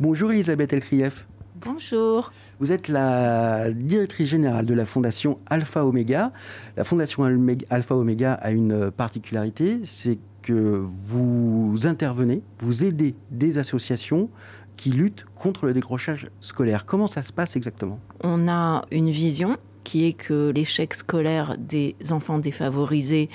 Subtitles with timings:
[0.00, 1.26] Bonjour Elisabeth Elkrieff.
[1.56, 2.32] Bonjour.
[2.58, 6.32] Vous êtes la directrice générale de la fondation Alpha Omega.
[6.78, 7.24] La fondation
[7.68, 14.30] Alpha Omega a une particularité, c'est que vous intervenez, vous aidez des associations
[14.78, 16.86] qui luttent contre le décrochage scolaire.
[16.86, 18.00] Comment ça se passe exactement?
[18.24, 23.28] On a une vision qui est que l'échec scolaire des enfants défavorisés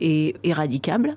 [0.00, 1.14] est éradicable.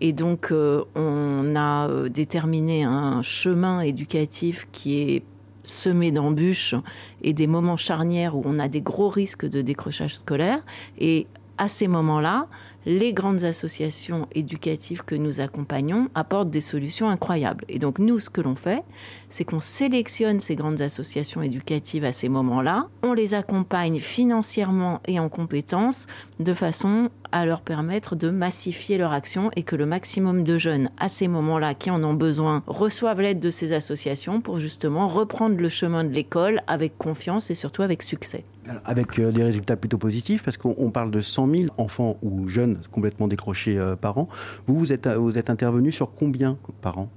[0.00, 5.24] Et donc, euh, on a euh, déterminé un chemin éducatif qui est
[5.64, 6.74] semé d'embûches
[7.22, 10.60] et des moments charnières où on a des gros risques de décrochage scolaire.
[10.98, 11.26] Et
[11.58, 12.46] à ces moments-là,
[12.88, 17.66] les grandes associations éducatives que nous accompagnons apportent des solutions incroyables.
[17.68, 18.82] Et donc nous, ce que l'on fait,
[19.28, 25.20] c'est qu'on sélectionne ces grandes associations éducatives à ces moments-là, on les accompagne financièrement et
[25.20, 26.06] en compétences
[26.40, 30.90] de façon à leur permettre de massifier leur action et que le maximum de jeunes
[30.98, 35.56] à ces moments-là qui en ont besoin reçoivent l'aide de ces associations pour justement reprendre
[35.56, 38.44] le chemin de l'école avec confiance et surtout avec succès.
[38.84, 42.77] Avec euh, des résultats plutôt positifs, parce qu'on parle de 100 000 enfants ou jeunes
[42.90, 44.28] complètement décrochés euh, par an.
[44.66, 47.08] Vous, vous êtes, vous intervenu sur combien par an?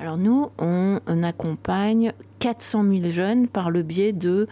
[0.00, 4.46] Alors nous, on, on accompagne 400 000 jeunes par le biais de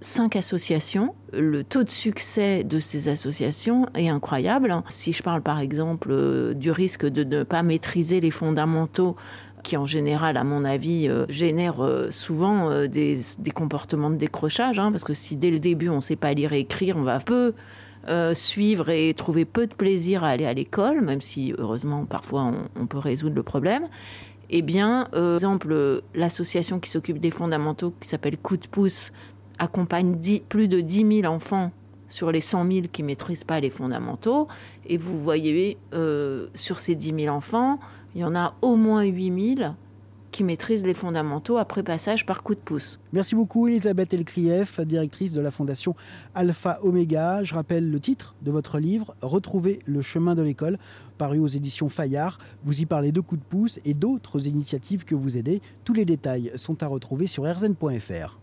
[0.00, 1.14] cinq associations.
[1.32, 4.74] Le taux de succès de ces associations est incroyable.
[4.88, 9.16] Si je parle par exemple euh, du risque de ne pas maîtriser les fondamentaux
[9.66, 13.18] qui en général, à mon avis, euh, génèrent euh, souvent des,
[13.52, 16.52] comportements de décrochage, hein, parce que si dès le début on ne sait pas lire
[16.52, 17.52] et écrire, on va peu
[18.34, 22.86] suivre et trouver peu de plaisir à aller à l'école, même si heureusement parfois on,
[22.86, 23.88] peut résoudre le problème.
[24.48, 29.10] Eh bien, par exemple, l'association qui s'occupe des fondamentaux, qui s'appelle Coup de pouce,
[29.58, 30.16] accompagne
[30.48, 31.72] plus de 10 000 enfants
[32.08, 34.48] sur les 100 000 qui ne maîtrisent pas les fondamentaux.
[34.86, 37.78] Et vous voyez, euh, sur ces 10 000 enfants,
[38.14, 39.74] il y en a au moins 8 000
[40.36, 43.00] qui maîtrisent les fondamentaux après passage par coup de pouce.
[43.14, 45.96] Merci beaucoup Elisabeth Elkrieff, directrice de la fondation
[46.34, 47.42] Alpha Omega.
[47.42, 50.78] Je rappelle le titre de votre livre, Retrouver le chemin de l'école,
[51.16, 52.38] paru aux éditions Fayard.
[52.64, 55.62] Vous y parlez de coup de pouce et d'autres initiatives que vous aidez.
[55.84, 58.38] Tous les détails sont à retrouver sur rzn.fr.